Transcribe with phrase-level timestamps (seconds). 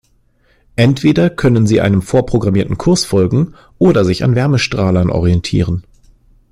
[0.77, 5.83] Entweder können sie einem vorprogrammierten Kurs folgen oder sich an Wärmestrahlern orientieren.